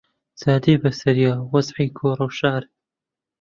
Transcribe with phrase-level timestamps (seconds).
[0.39, 2.63] جا دێ بەسەریا وەزعی گۆڕەوشار